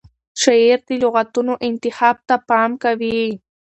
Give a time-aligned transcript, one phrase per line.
[0.41, 3.21] شاعر د لغتونو انتخاب ته پام کوي.